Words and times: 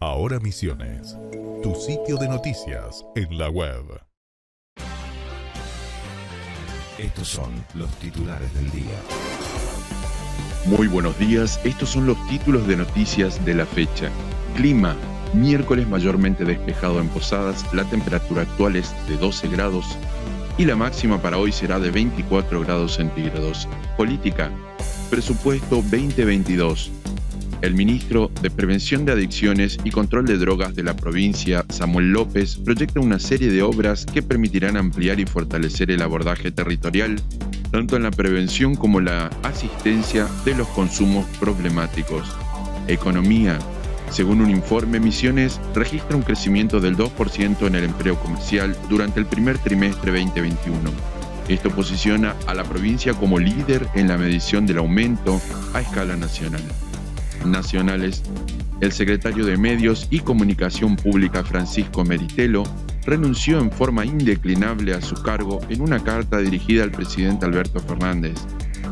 Ahora 0.00 0.38
Misiones, 0.40 1.16
tu 1.62 1.74
sitio 1.74 2.16
de 2.16 2.28
noticias 2.28 3.06
en 3.14 3.38
la 3.38 3.48
web. 3.48 3.84
Estos 6.98 7.28
son 7.28 7.52
los 7.74 7.88
titulares 7.98 8.52
del 8.54 8.70
día. 8.70 8.98
Muy 10.66 10.88
buenos 10.88 11.18
días, 11.18 11.60
estos 11.64 11.90
son 11.90 12.06
los 12.06 12.16
títulos 12.28 12.66
de 12.66 12.76
noticias 12.76 13.42
de 13.44 13.54
la 13.54 13.66
fecha. 13.66 14.10
Clima, 14.56 14.96
miércoles 15.32 15.88
mayormente 15.88 16.44
despejado 16.44 17.00
en 17.00 17.08
Posadas, 17.08 17.64
la 17.72 17.84
temperatura 17.84 18.42
actual 18.42 18.76
es 18.76 18.92
de 19.08 19.16
12 19.16 19.48
grados 19.48 19.86
y 20.58 20.64
la 20.64 20.76
máxima 20.76 21.22
para 21.22 21.38
hoy 21.38 21.52
será 21.52 21.78
de 21.78 21.90
24 21.90 22.60
grados 22.60 22.94
centígrados. 22.94 23.68
Política, 23.96 24.50
presupuesto 25.08 25.76
2022. 25.76 27.03
El 27.64 27.72
ministro 27.72 28.30
de 28.42 28.50
Prevención 28.50 29.06
de 29.06 29.12
Adicciones 29.12 29.78
y 29.84 29.90
Control 29.90 30.26
de 30.26 30.36
Drogas 30.36 30.74
de 30.74 30.82
la 30.82 30.94
provincia, 30.94 31.64
Samuel 31.70 32.12
López, 32.12 32.56
proyecta 32.56 33.00
una 33.00 33.18
serie 33.18 33.50
de 33.50 33.62
obras 33.62 34.04
que 34.04 34.22
permitirán 34.22 34.76
ampliar 34.76 35.18
y 35.18 35.24
fortalecer 35.24 35.90
el 35.90 36.02
abordaje 36.02 36.50
territorial, 36.50 37.18
tanto 37.70 37.96
en 37.96 38.02
la 38.02 38.10
prevención 38.10 38.74
como 38.74 39.00
la 39.00 39.30
asistencia 39.42 40.28
de 40.44 40.54
los 40.54 40.68
consumos 40.68 41.24
problemáticos. 41.40 42.28
Economía. 42.86 43.58
Según 44.10 44.42
un 44.42 44.50
informe, 44.50 45.00
Misiones 45.00 45.58
registra 45.74 46.18
un 46.18 46.22
crecimiento 46.22 46.80
del 46.80 46.98
2% 46.98 47.66
en 47.66 47.76
el 47.76 47.84
empleo 47.84 48.20
comercial 48.20 48.76
durante 48.90 49.20
el 49.20 49.24
primer 49.24 49.56
trimestre 49.56 50.12
2021. 50.12 50.90
Esto 51.48 51.70
posiciona 51.70 52.36
a 52.46 52.52
la 52.52 52.64
provincia 52.64 53.14
como 53.14 53.38
líder 53.38 53.88
en 53.94 54.08
la 54.08 54.18
medición 54.18 54.66
del 54.66 54.76
aumento 54.76 55.40
a 55.72 55.80
escala 55.80 56.14
nacional 56.14 56.60
nacionales, 57.44 58.22
el 58.80 58.92
secretario 58.92 59.44
de 59.46 59.56
Medios 59.56 60.06
y 60.10 60.20
Comunicación 60.20 60.96
Pública 60.96 61.44
Francisco 61.44 62.04
Meritelo 62.04 62.64
renunció 63.06 63.58
en 63.58 63.70
forma 63.70 64.04
indeclinable 64.04 64.94
a 64.94 65.00
su 65.00 65.14
cargo 65.22 65.60
en 65.68 65.80
una 65.80 66.02
carta 66.02 66.38
dirigida 66.38 66.84
al 66.84 66.90
presidente 66.90 67.46
Alberto 67.46 67.80
Fernández. 67.80 68.34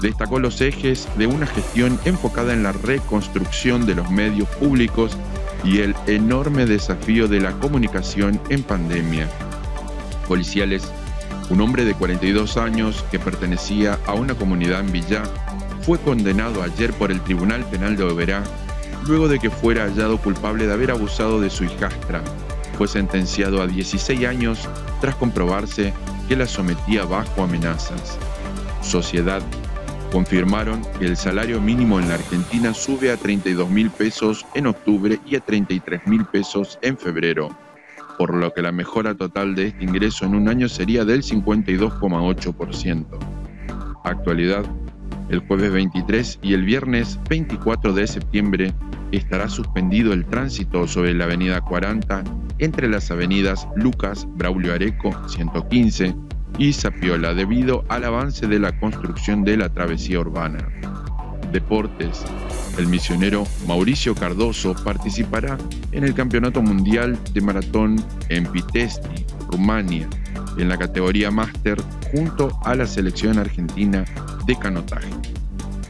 Destacó 0.00 0.38
los 0.38 0.60
ejes 0.60 1.08
de 1.16 1.26
una 1.26 1.46
gestión 1.46 1.98
enfocada 2.04 2.52
en 2.52 2.62
la 2.62 2.72
reconstrucción 2.72 3.86
de 3.86 3.94
los 3.94 4.10
medios 4.10 4.48
públicos 4.56 5.16
y 5.64 5.78
el 5.78 5.94
enorme 6.06 6.66
desafío 6.66 7.28
de 7.28 7.40
la 7.40 7.52
comunicación 7.52 8.40
en 8.48 8.62
pandemia. 8.62 9.28
Policiales, 10.26 10.92
un 11.50 11.60
hombre 11.60 11.84
de 11.84 11.94
42 11.94 12.56
años 12.56 13.04
que 13.10 13.18
pertenecía 13.18 13.98
a 14.06 14.12
una 14.12 14.34
comunidad 14.34 14.80
en 14.80 14.92
Villa 14.92 15.22
fue 15.82 15.98
condenado 15.98 16.62
ayer 16.62 16.92
por 16.92 17.10
el 17.10 17.20
Tribunal 17.22 17.64
Penal 17.64 17.96
de 17.96 18.04
Oberá 18.04 18.42
luego 19.06 19.28
de 19.28 19.38
que 19.38 19.50
fuera 19.50 19.84
hallado 19.84 20.18
culpable 20.18 20.66
de 20.66 20.72
haber 20.72 20.90
abusado 20.90 21.40
de 21.40 21.48
su 21.48 21.64
hijastra. 21.64 22.22
Fue 22.76 22.86
sentenciado 22.86 23.62
a 23.62 23.66
16 23.66 24.26
años 24.26 24.68
tras 25.00 25.14
comprobarse 25.16 25.94
que 26.28 26.36
la 26.36 26.46
sometía 26.46 27.04
bajo 27.04 27.42
amenazas. 27.42 28.18
Sociedad 28.82 29.42
confirmaron 30.12 30.82
que 30.98 31.06
el 31.06 31.16
salario 31.16 31.60
mínimo 31.60 31.98
en 31.98 32.08
la 32.08 32.14
Argentina 32.14 32.74
sube 32.74 33.10
a 33.10 33.16
32 33.16 33.70
mil 33.70 33.90
pesos 33.90 34.44
en 34.54 34.66
octubre 34.66 35.18
y 35.26 35.36
a 35.36 35.40
33 35.40 36.06
mil 36.06 36.24
pesos 36.26 36.78
en 36.82 36.96
febrero, 36.96 37.50
por 38.18 38.34
lo 38.34 38.52
que 38.52 38.62
la 38.62 38.72
mejora 38.72 39.14
total 39.14 39.54
de 39.54 39.68
este 39.68 39.84
ingreso 39.84 40.26
en 40.26 40.34
un 40.34 40.48
año 40.48 40.68
sería 40.68 41.04
del 41.04 41.22
52,8%. 41.22 43.06
Actualidad 44.04 44.64
el 45.28 45.40
jueves 45.40 45.72
23 45.72 46.38
y 46.42 46.54
el 46.54 46.64
viernes 46.64 47.18
24 47.28 47.92
de 47.92 48.06
septiembre 48.06 48.72
estará 49.12 49.48
suspendido 49.48 50.12
el 50.12 50.24
tránsito 50.24 50.88
sobre 50.88 51.14
la 51.14 51.24
avenida 51.24 51.60
40 51.60 52.24
entre 52.58 52.88
las 52.88 53.10
avenidas 53.10 53.68
Lucas 53.76 54.26
Braulio 54.36 54.72
Areco 54.72 55.10
115 55.28 56.14
y 56.58 56.72
Zapiola 56.72 57.34
debido 57.34 57.84
al 57.88 58.04
avance 58.04 58.46
de 58.46 58.58
la 58.58 58.78
construcción 58.80 59.44
de 59.44 59.58
la 59.58 59.68
travesía 59.68 60.18
urbana. 60.20 60.66
Deportes. 61.52 62.24
El 62.78 62.86
misionero 62.86 63.44
Mauricio 63.66 64.14
Cardoso 64.14 64.74
participará 64.84 65.58
en 65.92 66.04
el 66.04 66.14
Campeonato 66.14 66.62
Mundial 66.62 67.18
de 67.32 67.40
Maratón 67.40 68.02
en 68.28 68.46
Pitesti, 68.46 69.26
Rumania, 69.50 70.08
en 70.58 70.68
la 70.68 70.76
categoría 70.76 71.30
Máster 71.30 71.78
junto 72.12 72.58
a 72.64 72.74
la 72.74 72.86
selección 72.86 73.38
argentina 73.38 74.04
de 74.46 74.56
canotaje. 74.56 75.10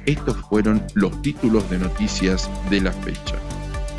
Estos 0.06 0.36
fueron 0.48 0.82
los 0.94 1.20
títulos 1.22 1.68
de 1.70 1.78
noticias 1.78 2.50
de 2.70 2.80
la 2.80 2.92
fecha. 2.92 3.36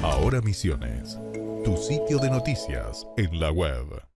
Ahora 0.02 0.42
Misiones, 0.42 1.20
tu 1.64 1.78
sitio 1.78 2.20
de 2.20 2.32
noticias 2.32 3.06
en 3.18 3.40
la 3.40 3.52
web. 3.52 4.09